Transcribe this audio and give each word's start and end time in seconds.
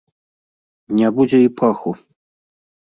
Не 1.01 1.07
будзе 1.21 1.37
і 1.47 1.55
паху. 1.61 1.97